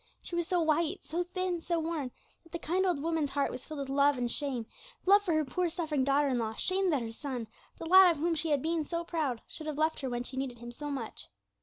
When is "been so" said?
8.63-9.03